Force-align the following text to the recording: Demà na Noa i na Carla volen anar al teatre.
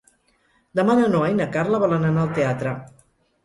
Demà 0.79 0.95
na 1.01 1.11
Noa 1.17 1.29
i 1.33 1.37
na 1.41 1.49
Carla 1.59 1.85
volen 1.87 2.11
anar 2.11 2.27
al 2.27 2.35
teatre. 2.41 2.77